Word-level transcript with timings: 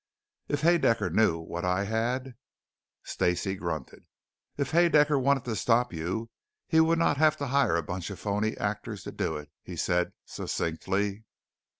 "If 0.47 0.61
Haedaecker 0.61 1.11
knew 1.13 1.37
what 1.37 1.63
I 1.63 1.83
had" 1.83 2.33
Stacey 3.13 3.53
grunted. 3.53 4.07
"If 4.57 4.71
Haedaecker 4.71 5.21
wanted 5.21 5.45
to 5.45 5.55
stop 5.55 5.93
you 5.93 6.31
he 6.67 6.79
would 6.79 6.97
not 6.97 7.17
have 7.17 7.37
to 7.37 7.45
hire 7.49 7.75
a 7.75 7.83
bunch 7.83 8.09
of 8.09 8.17
phony 8.19 8.57
actors 8.57 9.03
to 9.03 9.11
do 9.11 9.37
it," 9.37 9.51
he 9.61 9.75
said 9.75 10.13
succinctly. 10.25 11.25